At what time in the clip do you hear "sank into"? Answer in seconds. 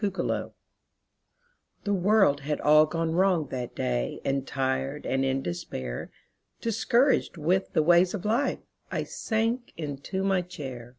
9.04-10.22